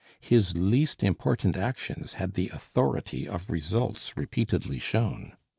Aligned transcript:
His 0.21 0.57
least 0.57 1.03
important 1.03 1.55
actions 1.55 2.13
had 2.13 2.33
the 2.33 2.49
authority 2.49 3.27
of 3.27 3.51
results 3.51 4.17
repeatedly 4.17 4.79
shown. 4.79 5.35